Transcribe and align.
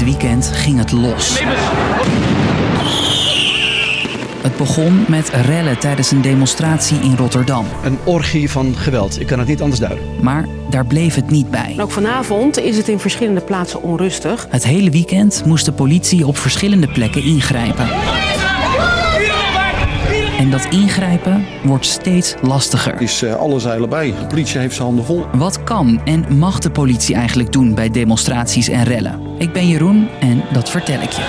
Dit 0.00 0.08
weekend 0.08 0.50
ging 0.54 0.78
het 0.78 0.92
los. 0.92 1.42
Het 4.42 4.56
begon 4.56 5.04
met 5.08 5.28
rellen 5.28 5.78
tijdens 5.78 6.10
een 6.10 6.20
demonstratie 6.20 7.00
in 7.00 7.16
Rotterdam. 7.16 7.66
Een 7.84 7.98
orgie 8.04 8.50
van 8.50 8.74
geweld, 8.76 9.20
ik 9.20 9.26
kan 9.26 9.38
het 9.38 9.48
niet 9.48 9.60
anders 9.62 9.80
duiden. 9.80 10.04
Maar 10.20 10.46
daar 10.70 10.86
bleef 10.86 11.14
het 11.14 11.30
niet 11.30 11.50
bij. 11.50 11.76
Ook 11.80 11.90
vanavond 11.90 12.58
is 12.58 12.76
het 12.76 12.88
in 12.88 12.98
verschillende 12.98 13.40
plaatsen 13.40 13.82
onrustig. 13.82 14.46
Het 14.50 14.64
hele 14.64 14.90
weekend 14.90 15.42
moest 15.44 15.64
de 15.64 15.72
politie 15.72 16.26
op 16.26 16.36
verschillende 16.36 16.88
plekken 16.88 17.22
ingrijpen. 17.22 17.88
En 20.40 20.50
dat 20.50 20.66
ingrijpen 20.70 21.46
wordt 21.62 21.86
steeds 21.86 22.34
lastiger. 22.42 22.92
Het 22.92 23.00
is 23.00 23.22
uh, 23.22 23.34
alle 23.34 23.60
zeilen 23.60 23.88
bij. 23.88 24.14
De 24.20 24.26
politie 24.26 24.58
heeft 24.58 24.74
zijn 24.74 24.86
handen 24.86 25.04
vol. 25.04 25.26
Wat 25.32 25.62
kan 25.62 26.00
en 26.04 26.38
mag 26.38 26.58
de 26.58 26.70
politie 26.70 27.14
eigenlijk 27.14 27.52
doen 27.52 27.74
bij 27.74 27.90
demonstraties 27.90 28.68
en 28.68 28.84
rellen? 28.84 29.20
Ik 29.38 29.52
ben 29.52 29.68
Jeroen 29.68 30.08
en 30.20 30.42
dat 30.52 30.70
vertel 30.70 31.00
ik 31.00 31.10
je. 31.10 31.22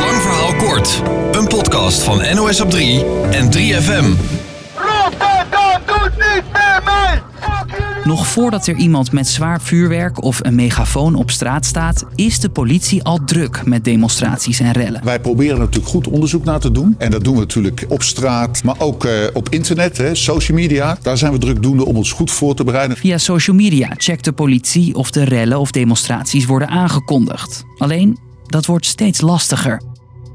Lang 0.00 0.22
verhaal 0.22 0.54
kort. 0.54 1.02
Een 1.32 1.46
podcast 1.46 2.02
van 2.02 2.22
NOS 2.34 2.60
op 2.60 2.70
3 2.70 3.04
en 3.30 3.50
3FM. 3.56 4.39
Nog 8.10 8.26
voordat 8.26 8.66
er 8.66 8.76
iemand 8.76 9.12
met 9.12 9.28
zwaar 9.28 9.60
vuurwerk 9.60 10.22
of 10.22 10.40
een 10.42 10.54
megafoon 10.54 11.14
op 11.14 11.30
straat 11.30 11.66
staat, 11.66 12.04
is 12.14 12.40
de 12.40 12.48
politie 12.48 13.02
al 13.02 13.24
druk 13.24 13.66
met 13.66 13.84
demonstraties 13.84 14.60
en 14.60 14.72
rellen. 14.72 15.04
Wij 15.04 15.20
proberen 15.20 15.58
natuurlijk 15.58 15.88
goed 15.88 16.08
onderzoek 16.08 16.44
naar 16.44 16.60
te 16.60 16.72
doen. 16.72 16.94
En 16.98 17.10
dat 17.10 17.24
doen 17.24 17.34
we 17.34 17.40
natuurlijk 17.40 17.84
op 17.88 18.02
straat, 18.02 18.62
maar 18.62 18.74
ook 18.78 19.04
uh, 19.04 19.12
op 19.32 19.48
internet, 19.48 19.96
hè, 19.98 20.14
social 20.14 20.56
media. 20.56 20.98
Daar 21.02 21.18
zijn 21.18 21.32
we 21.32 21.38
drukdoende 21.38 21.84
om 21.84 21.96
ons 21.96 22.12
goed 22.12 22.30
voor 22.30 22.54
te 22.54 22.64
bereiden. 22.64 22.96
Via 22.96 23.18
social 23.18 23.56
media 23.56 23.92
checkt 23.96 24.24
de 24.24 24.32
politie 24.32 24.94
of 24.94 25.10
de 25.10 25.24
rellen 25.24 25.58
of 25.58 25.70
demonstraties 25.70 26.44
worden 26.44 26.68
aangekondigd. 26.68 27.64
Alleen, 27.78 28.18
dat 28.46 28.66
wordt 28.66 28.86
steeds 28.86 29.20
lastiger. 29.20 29.82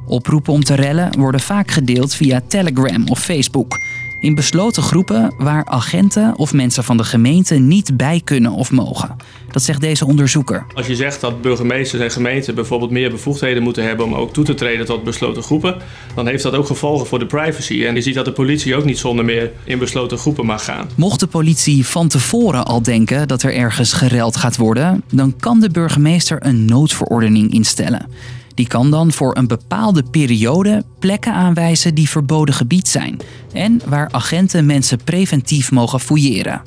Oproepen 0.07 0.53
om 0.53 0.63
te 0.63 0.75
rellen 0.75 1.17
worden 1.17 1.41
vaak 1.41 1.71
gedeeld 1.71 2.15
via 2.15 2.41
Telegram 2.47 3.07
of 3.07 3.19
Facebook. 3.19 3.77
In 4.25 4.35
besloten 4.35 4.83
groepen 4.83 5.33
waar 5.37 5.65
agenten 5.65 6.37
of 6.37 6.53
mensen 6.53 6.83
van 6.83 6.97
de 6.97 7.03
gemeente 7.03 7.55
niet 7.55 7.97
bij 7.97 8.21
kunnen 8.23 8.51
of 8.51 8.71
mogen. 8.71 9.15
Dat 9.51 9.61
zegt 9.61 9.81
deze 9.81 10.05
onderzoeker. 10.05 10.65
Als 10.73 10.87
je 10.87 10.95
zegt 10.95 11.21
dat 11.21 11.41
burgemeesters 11.41 12.01
en 12.01 12.11
gemeenten 12.11 12.55
bijvoorbeeld 12.55 12.91
meer 12.91 13.09
bevoegdheden 13.09 13.63
moeten 13.63 13.83
hebben 13.83 14.05
om 14.05 14.13
ook 14.13 14.33
toe 14.33 14.43
te 14.43 14.53
treden 14.53 14.85
tot 14.85 15.03
besloten 15.03 15.43
groepen, 15.43 15.77
dan 16.15 16.27
heeft 16.27 16.43
dat 16.43 16.53
ook 16.53 16.65
gevolgen 16.65 17.07
voor 17.07 17.19
de 17.19 17.25
privacy. 17.25 17.85
En 17.85 17.95
je 17.95 18.01
ziet 18.01 18.15
dat 18.15 18.25
de 18.25 18.31
politie 18.31 18.75
ook 18.75 18.85
niet 18.85 18.97
zonder 18.97 19.25
meer 19.25 19.51
in 19.63 19.79
besloten 19.79 20.17
groepen 20.17 20.45
mag 20.45 20.63
gaan. 20.63 20.89
Mocht 20.95 21.19
de 21.19 21.27
politie 21.27 21.85
van 21.85 22.07
tevoren 22.07 22.65
al 22.65 22.81
denken 22.81 23.27
dat 23.27 23.43
er 23.43 23.53
ergens 23.53 23.93
gereld 23.93 24.37
gaat 24.37 24.57
worden, 24.57 25.03
dan 25.11 25.35
kan 25.39 25.59
de 25.59 25.69
burgemeester 25.69 26.37
een 26.45 26.65
noodverordening 26.65 27.53
instellen. 27.53 28.07
Die 28.55 28.67
kan 28.67 28.91
dan 28.91 29.11
voor 29.11 29.37
een 29.37 29.47
bepaalde 29.47 30.03
periode 30.03 30.83
plekken 30.99 31.33
aanwijzen 31.33 31.95
die 31.95 32.09
verboden 32.09 32.55
gebied 32.55 32.87
zijn 32.87 33.19
en 33.53 33.81
waar 33.85 34.11
agenten 34.11 34.65
mensen 34.65 35.03
preventief 35.03 35.71
mogen 35.71 35.99
fouilleren. 35.99 36.61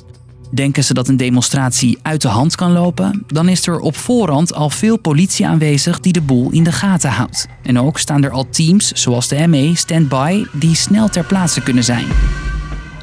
Denken 0.51 0.83
ze 0.83 0.93
dat 0.93 1.07
een 1.07 1.17
demonstratie 1.17 1.97
uit 2.01 2.21
de 2.21 2.27
hand 2.27 2.55
kan 2.55 2.71
lopen, 2.71 3.23
dan 3.27 3.49
is 3.49 3.67
er 3.67 3.79
op 3.79 3.97
voorhand 3.97 4.53
al 4.53 4.69
veel 4.69 4.99
politie 4.99 5.47
aanwezig 5.47 5.99
die 5.99 6.13
de 6.13 6.21
boel 6.21 6.51
in 6.51 6.63
de 6.63 6.71
gaten 6.71 7.09
houdt. 7.09 7.47
En 7.63 7.79
ook 7.79 7.99
staan 7.99 8.23
er 8.23 8.31
al 8.31 8.49
teams, 8.49 8.91
zoals 8.91 9.27
de 9.27 9.47
ME, 9.47 9.71
stand-by, 9.75 10.45
die 10.53 10.75
snel 10.75 11.09
ter 11.09 11.23
plaatse 11.23 11.61
kunnen 11.61 11.83
zijn. 11.83 12.05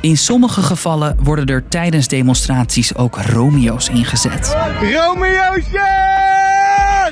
In 0.00 0.16
sommige 0.16 0.62
gevallen 0.62 1.16
worden 1.22 1.46
er 1.46 1.68
tijdens 1.68 2.08
demonstraties 2.08 2.94
ook 2.94 3.16
Romeo's 3.16 3.88
ingezet. 3.88 4.56
Romeo'sjes! 4.80 6.35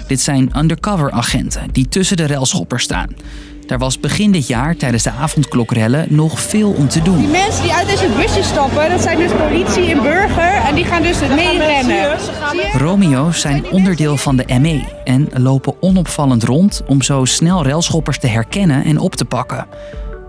Dit 0.06 0.20
zijn 0.20 0.58
undercover 0.58 1.10
agenten 1.10 1.68
die 1.72 1.88
tussen 1.88 2.16
de 2.16 2.24
relschoppers 2.24 2.82
staan. 2.84 3.08
Daar 3.66 3.78
was 3.78 4.00
begin 4.00 4.32
dit 4.32 4.46
jaar 4.46 4.76
tijdens 4.76 5.02
de 5.02 5.10
avondklokrellen 5.10 6.06
nog 6.08 6.40
veel 6.40 6.70
om 6.70 6.88
te 6.88 7.02
doen. 7.02 7.18
Die 7.18 7.26
mensen 7.26 7.62
die 7.62 7.72
uit 7.72 7.86
deze 7.86 8.08
busjes 8.16 8.46
stappen, 8.46 8.90
dat 8.90 9.02
zijn 9.02 9.18
dus 9.18 9.32
politie 9.32 9.90
en 9.90 10.02
burger 10.02 10.54
en 10.54 10.74
die 10.74 10.84
gaan 10.84 11.02
dus 11.02 11.20
meerennen. 11.20 12.18
Romeo's 12.72 13.40
zijn 13.40 13.70
onderdeel 13.70 14.16
van 14.16 14.36
de 14.36 14.58
ME 14.60 14.84
en 15.04 15.28
lopen 15.32 15.74
onopvallend 15.80 16.42
rond 16.42 16.82
om 16.86 17.02
zo 17.02 17.24
snel 17.24 17.62
relschoppers 17.62 18.18
te 18.18 18.26
herkennen 18.26 18.84
en 18.84 18.98
op 18.98 19.14
te 19.14 19.24
pakken. 19.24 19.66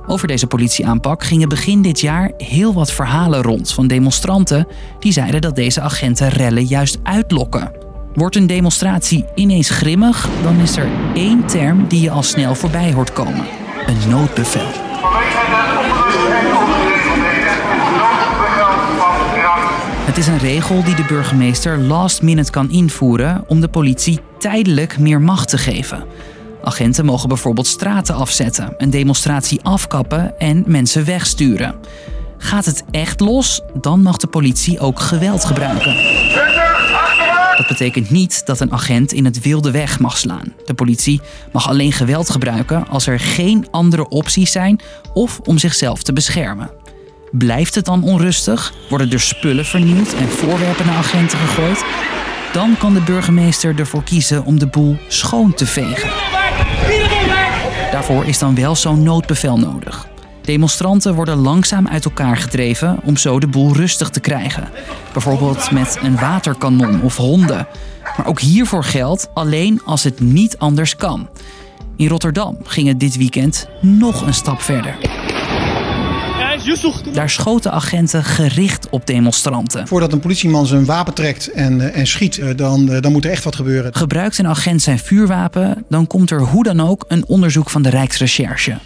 Over 0.07 0.27
deze 0.27 0.47
politieaanpak 0.47 1.23
gingen 1.23 1.49
begin 1.49 1.81
dit 1.81 1.99
jaar 1.99 2.31
heel 2.37 2.73
wat 2.73 2.91
verhalen 2.91 3.41
rond 3.41 3.73
van 3.73 3.87
demonstranten 3.87 4.67
die 4.99 5.11
zeiden 5.11 5.41
dat 5.41 5.55
deze 5.55 5.81
agenten 5.81 6.29
rellen 6.29 6.65
juist 6.65 6.97
uitlokken. 7.03 7.84
Wordt 8.15 8.35
een 8.35 8.47
demonstratie 8.47 9.25
ineens 9.33 9.69
grimmig, 9.69 10.29
dan 10.43 10.59
is 10.59 10.77
er 10.77 10.87
één 11.13 11.45
term 11.45 11.87
die 11.87 12.01
je 12.01 12.09
al 12.09 12.23
snel 12.23 12.55
voorbij 12.55 12.93
hoort 12.93 13.13
komen: 13.13 13.45
een 13.85 14.09
noodbevel. 14.09 14.67
Het 20.05 20.17
is 20.17 20.27
een 20.27 20.37
regel 20.37 20.83
die 20.83 20.95
de 20.95 21.05
burgemeester 21.07 21.77
last 21.77 22.21
minute 22.21 22.51
kan 22.51 22.69
invoeren 22.69 23.43
om 23.47 23.61
de 23.61 23.67
politie 23.67 24.19
tijdelijk 24.37 24.99
meer 24.99 25.21
macht 25.21 25.49
te 25.49 25.57
geven. 25.57 26.03
Agenten 26.63 27.05
mogen 27.05 27.27
bijvoorbeeld 27.27 27.67
straten 27.67 28.15
afzetten, 28.15 28.73
een 28.77 28.89
demonstratie 28.89 29.59
afkappen 29.63 30.39
en 30.39 30.63
mensen 30.67 31.05
wegsturen. 31.05 31.75
Gaat 32.37 32.65
het 32.65 32.83
echt 32.91 33.19
los, 33.19 33.61
dan 33.73 34.01
mag 34.01 34.17
de 34.17 34.27
politie 34.27 34.79
ook 34.79 34.99
geweld 34.99 35.45
gebruiken. 35.45 35.95
Dat 37.57 37.67
betekent 37.67 38.09
niet 38.09 38.45
dat 38.45 38.59
een 38.59 38.71
agent 38.71 39.13
in 39.13 39.25
het 39.25 39.41
wilde 39.41 39.71
weg 39.71 39.99
mag 39.99 40.17
slaan. 40.17 40.53
De 40.65 40.73
politie 40.73 41.21
mag 41.51 41.69
alleen 41.69 41.91
geweld 41.91 42.29
gebruiken 42.29 42.87
als 42.87 43.07
er 43.07 43.19
geen 43.19 43.67
andere 43.71 44.09
opties 44.09 44.51
zijn 44.51 44.79
of 45.13 45.39
om 45.39 45.57
zichzelf 45.57 46.03
te 46.03 46.13
beschermen. 46.13 46.71
Blijft 47.31 47.75
het 47.75 47.85
dan 47.85 48.03
onrustig? 48.03 48.73
Worden 48.89 49.11
er 49.11 49.19
spullen 49.19 49.65
vernield 49.65 50.15
en 50.15 50.29
voorwerpen 50.29 50.85
naar 50.85 50.95
agenten 50.95 51.37
gegooid? 51.37 51.83
Dan 52.53 52.77
kan 52.77 52.93
de 52.93 53.01
burgemeester 53.01 53.79
ervoor 53.79 54.03
kiezen 54.03 54.45
om 54.45 54.59
de 54.59 54.67
boel 54.67 54.97
schoon 55.07 55.53
te 55.53 55.65
vegen. 55.65 56.09
Daarvoor 57.91 58.25
is 58.25 58.39
dan 58.39 58.55
wel 58.55 58.75
zo'n 58.75 59.03
noodbevel 59.03 59.57
nodig. 59.57 60.07
Demonstranten 60.45 61.15
worden 61.15 61.37
langzaam 61.37 61.87
uit 61.87 62.05
elkaar 62.05 62.37
gedreven 62.37 62.99
om 63.03 63.17
zo 63.17 63.39
de 63.39 63.47
boel 63.47 63.73
rustig 63.73 64.09
te 64.09 64.19
krijgen. 64.19 64.69
Bijvoorbeeld 65.13 65.71
met 65.71 65.97
een 66.01 66.15
waterkanon 66.15 67.01
of 67.01 67.17
honden. 67.17 67.67
Maar 68.17 68.27
ook 68.27 68.39
hiervoor 68.39 68.83
geldt 68.83 69.29
alleen 69.33 69.81
als 69.85 70.03
het 70.03 70.19
niet 70.19 70.57
anders 70.57 70.95
kan. 70.95 71.29
In 71.97 72.07
Rotterdam 72.07 72.57
ging 72.63 72.87
het 72.87 72.99
dit 72.99 73.17
weekend 73.17 73.67
nog 73.81 74.25
een 74.25 74.33
stap 74.33 74.61
verder. 74.61 74.95
Daar 77.13 77.29
schoten 77.29 77.71
agenten 77.71 78.23
gericht 78.23 78.89
op 78.89 79.07
demonstranten. 79.07 79.87
Voordat 79.87 80.13
een 80.13 80.19
politieman 80.19 80.65
zijn 80.65 80.85
wapen 80.85 81.13
trekt 81.13 81.51
en, 81.51 81.93
en 81.93 82.07
schiet, 82.07 82.57
dan, 82.57 82.85
dan 82.85 83.11
moet 83.11 83.25
er 83.25 83.31
echt 83.31 83.43
wat 83.43 83.55
gebeuren. 83.55 83.95
Gebruikt 83.95 84.37
een 84.37 84.47
agent 84.47 84.81
zijn 84.81 84.99
vuurwapen, 84.99 85.85
dan 85.89 86.07
komt 86.07 86.31
er 86.31 86.41
hoe 86.41 86.63
dan 86.63 86.79
ook 86.79 87.05
een 87.07 87.27
onderzoek 87.27 87.69
van 87.69 87.81
de 87.81 87.89
Rijksrecherche. 87.89 88.77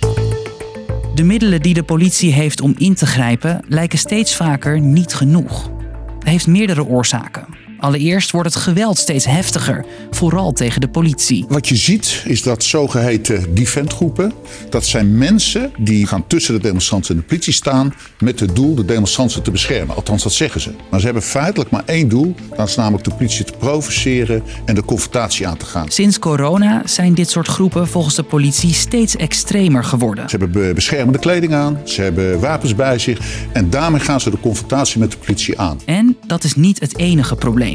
De 1.19 1.25
middelen 1.25 1.61
die 1.61 1.73
de 1.73 1.83
politie 1.83 2.33
heeft 2.33 2.61
om 2.61 2.73
in 2.77 2.93
te 2.93 3.05
grijpen 3.05 3.61
lijken 3.67 3.97
steeds 3.97 4.35
vaker 4.35 4.79
niet 4.79 5.13
genoeg. 5.13 5.71
Het 6.19 6.27
heeft 6.27 6.47
meerdere 6.47 6.85
oorzaken. 6.85 7.58
Allereerst 7.79 8.31
wordt 8.31 8.53
het 8.53 8.63
geweld 8.63 8.97
steeds 8.97 9.25
heftiger, 9.25 9.85
vooral 10.11 10.51
tegen 10.51 10.81
de 10.81 10.87
politie. 10.89 11.45
Wat 11.47 11.67
je 11.67 11.75
ziet 11.75 12.23
is 12.25 12.43
dat 12.43 12.63
zogeheten 12.63 13.55
defendgroepen, 13.55 14.33
dat 14.69 14.85
zijn 14.85 15.17
mensen 15.17 15.71
die 15.77 16.07
gaan 16.07 16.27
tussen 16.27 16.53
de 16.53 16.61
demonstranten 16.61 17.15
en 17.15 17.21
de 17.21 17.27
politie 17.27 17.53
staan 17.53 17.93
met 18.19 18.39
het 18.39 18.55
doel 18.55 18.75
de 18.75 18.85
demonstranten 18.85 19.43
te 19.43 19.51
beschermen. 19.51 19.95
Althans, 19.95 20.23
dat 20.23 20.33
zeggen 20.33 20.61
ze. 20.61 20.71
Maar 20.89 20.99
ze 20.99 21.05
hebben 21.05 21.23
feitelijk 21.23 21.69
maar 21.69 21.83
één 21.85 22.09
doel, 22.09 22.35
dat 22.57 22.67
is 22.67 22.75
namelijk 22.75 23.03
de 23.03 23.13
politie 23.13 23.45
te 23.45 23.53
provoceren 23.57 24.43
en 24.65 24.75
de 24.75 24.83
confrontatie 24.83 25.47
aan 25.47 25.57
te 25.57 25.65
gaan. 25.65 25.91
Sinds 25.91 26.19
corona 26.19 26.81
zijn 26.85 27.13
dit 27.13 27.29
soort 27.29 27.47
groepen 27.47 27.87
volgens 27.87 28.15
de 28.15 28.23
politie 28.23 28.73
steeds 28.73 29.15
extremer 29.15 29.83
geworden. 29.83 30.29
Ze 30.29 30.37
hebben 30.37 30.75
beschermende 30.75 31.19
kleding 31.19 31.53
aan, 31.53 31.79
ze 31.83 32.01
hebben 32.01 32.39
wapens 32.39 32.75
bij 32.75 32.99
zich 32.99 33.19
en 33.53 33.69
daarmee 33.69 34.01
gaan 34.01 34.21
ze 34.21 34.29
de 34.29 34.39
confrontatie 34.39 34.99
met 34.99 35.11
de 35.11 35.17
politie 35.17 35.59
aan. 35.59 35.79
En 35.85 36.17
dat 36.27 36.43
is 36.43 36.55
niet 36.55 36.79
het 36.79 36.97
enige 36.97 37.35
probleem. 37.35 37.68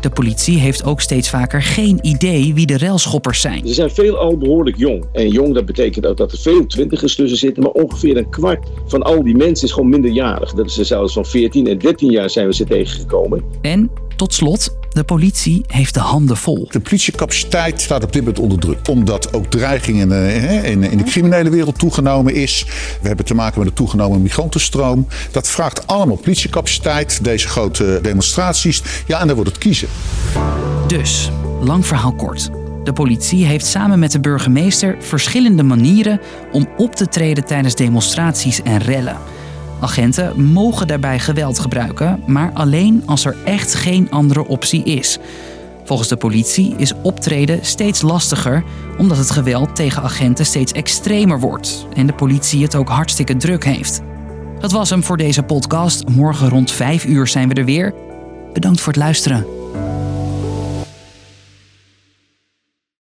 De 0.00 0.10
politie 0.10 0.58
heeft 0.58 0.84
ook 0.84 1.00
steeds 1.00 1.30
vaker 1.30 1.62
geen 1.62 1.98
idee 2.02 2.54
wie 2.54 2.66
de 2.66 2.76
relschoppers 2.76 3.40
zijn. 3.40 3.68
Ze 3.68 3.74
zijn 3.74 3.90
veel 3.90 4.16
al 4.16 4.36
behoorlijk 4.36 4.76
jong. 4.76 5.04
En 5.12 5.28
jong, 5.28 5.54
dat 5.54 5.66
betekent 5.66 6.06
ook 6.06 6.16
dat 6.16 6.32
er 6.32 6.38
veel 6.38 6.66
twintigers 6.66 7.14
tussen 7.14 7.38
zitten. 7.38 7.62
Maar 7.62 7.72
ongeveer 7.72 8.16
een 8.16 8.28
kwart 8.28 8.68
van 8.86 9.02
al 9.02 9.22
die 9.22 9.36
mensen 9.36 9.66
is 9.66 9.72
gewoon 9.72 9.88
minderjarig. 9.88 10.52
Dat 10.52 10.66
is 10.66 10.74
zelfs 10.74 11.12
van 11.12 11.26
14 11.26 11.66
en 11.66 11.78
13 11.78 12.10
jaar 12.10 12.30
zijn 12.30 12.46
we 12.46 12.54
ze 12.54 12.64
tegengekomen. 12.64 13.42
En 13.60 13.90
tot 14.16 14.34
slot, 14.34 14.76
de 14.92 15.04
politie 15.04 15.64
heeft 15.66 15.94
de 15.94 16.00
handen 16.00 16.36
vol. 16.36 16.68
De 16.70 16.80
politiecapaciteit 16.80 17.80
staat 17.80 18.04
op 18.04 18.12
dit 18.12 18.22
moment 18.22 18.40
onder 18.40 18.58
druk. 18.58 18.88
Omdat 18.88 19.32
ook 19.32 19.46
dreiging 19.46 20.00
in, 20.00 20.12
in, 20.64 20.82
in 20.82 20.98
de 20.98 21.04
criminele 21.04 21.50
wereld 21.50 21.78
toegenomen 21.78 22.34
is. 22.34 22.66
We 23.00 23.06
hebben 23.06 23.24
te 23.24 23.34
maken 23.34 23.58
met 23.58 23.68
een 23.68 23.74
toegenomen 23.74 24.22
migrantenstroom. 24.22 25.06
Dat 25.30 25.48
vraagt 25.48 25.86
allemaal 25.86 26.16
politiecapaciteit. 26.16 27.24
Deze 27.24 27.48
grote 27.48 27.98
demonstraties. 28.02 28.82
Ja, 29.06 29.20
en 29.20 29.26
dan 29.26 29.36
wordt 29.36 29.50
het 29.50 29.60
kiezen. 29.60 29.88
Dus, 30.86 31.30
lang 31.60 31.86
verhaal 31.86 32.14
kort. 32.14 32.50
De 32.84 32.92
politie 32.92 33.44
heeft 33.44 33.66
samen 33.66 33.98
met 33.98 34.12
de 34.12 34.20
burgemeester 34.20 34.96
verschillende 35.00 35.62
manieren 35.62 36.20
om 36.52 36.68
op 36.76 36.94
te 36.94 37.08
treden 37.08 37.44
tijdens 37.44 37.74
demonstraties 37.74 38.62
en 38.62 38.78
rellen. 38.78 39.16
Agenten 39.82 40.42
mogen 40.52 40.86
daarbij 40.86 41.18
geweld 41.18 41.58
gebruiken, 41.58 42.22
maar 42.26 42.50
alleen 42.54 43.02
als 43.06 43.24
er 43.24 43.36
echt 43.44 43.74
geen 43.74 44.10
andere 44.10 44.46
optie 44.46 44.84
is. 44.84 45.18
Volgens 45.84 46.08
de 46.08 46.16
politie 46.16 46.74
is 46.76 46.92
optreden 47.02 47.58
steeds 47.62 48.02
lastiger 48.02 48.64
omdat 48.98 49.16
het 49.16 49.30
geweld 49.30 49.76
tegen 49.76 50.02
agenten 50.02 50.46
steeds 50.46 50.72
extremer 50.72 51.40
wordt 51.40 51.86
en 51.94 52.06
de 52.06 52.12
politie 52.12 52.62
het 52.62 52.74
ook 52.74 52.88
hartstikke 52.88 53.36
druk 53.36 53.64
heeft. 53.64 54.00
Dat 54.60 54.72
was 54.72 54.90
hem 54.90 55.02
voor 55.02 55.16
deze 55.16 55.42
podcast. 55.42 56.08
Morgen 56.08 56.48
rond 56.48 56.70
5 56.70 57.04
uur 57.04 57.26
zijn 57.26 57.48
we 57.48 57.54
er 57.54 57.64
weer. 57.64 57.94
Bedankt 58.52 58.80
voor 58.80 58.92
het 58.92 59.02
luisteren. 59.02 59.46